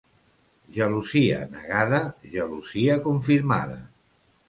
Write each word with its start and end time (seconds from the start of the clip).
Gelosia 0.77 1.43
negada, 1.53 2.01
gelosia 2.35 3.01
confirmada. 3.09 3.83